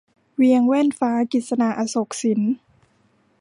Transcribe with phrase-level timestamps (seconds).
[0.35, 2.41] เวียงแว่นฟ้า- กฤษณา อโศกสิน